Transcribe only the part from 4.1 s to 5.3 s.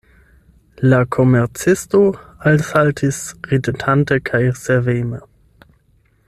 kaj serveme.